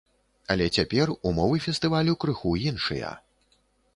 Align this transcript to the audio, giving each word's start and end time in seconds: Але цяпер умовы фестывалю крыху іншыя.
Але 0.53 0.65
цяпер 0.77 1.11
умовы 1.31 1.59
фестывалю 1.67 2.17
крыху 2.25 2.53
іншыя. 2.69 3.15